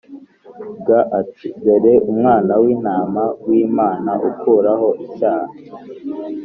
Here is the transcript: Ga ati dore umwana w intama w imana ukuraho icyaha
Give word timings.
Ga 0.85 0.99
ati 1.19 1.47
dore 1.63 1.93
umwana 2.11 2.53
w 2.63 2.65
intama 2.73 3.23
w 3.45 3.49
imana 3.63 4.11
ukuraho 4.29 4.87
icyaha 5.05 5.53